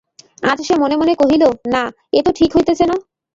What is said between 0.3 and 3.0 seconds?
আজ সে মনে মনে কহিল, না, এ তো ঠিক হইতেছে না।